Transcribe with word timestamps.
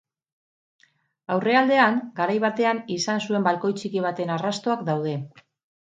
Aurrealdean, 1.35 1.99
garai 2.21 2.39
batean 2.45 2.81
izan 2.97 3.23
zuen 3.27 3.47
balkoi 3.49 3.73
txiki 3.81 4.03
baten 4.07 4.37
arrastoak 4.39 4.83
daude. 4.89 5.17